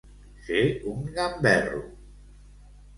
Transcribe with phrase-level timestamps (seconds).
[0.47, 0.63] Ser
[0.93, 1.85] un gamberro.